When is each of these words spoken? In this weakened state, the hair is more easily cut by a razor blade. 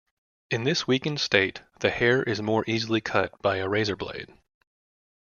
In 0.49 0.63
this 0.63 0.87
weakened 0.87 1.21
state, 1.21 1.61
the 1.81 1.91
hair 1.91 2.23
is 2.23 2.41
more 2.41 2.63
easily 2.65 3.01
cut 3.01 3.39
by 3.43 3.57
a 3.57 3.69
razor 3.69 3.95
blade. 3.95 4.33